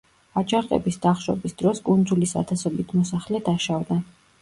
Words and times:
აჯანყების 0.41 0.97
დახშობის 1.03 1.55
დროს 1.61 1.83
კუნძულის 1.91 2.35
ათასობით 2.43 2.99
მოსახლე 3.01 3.47
დაშავდა. 3.53 4.05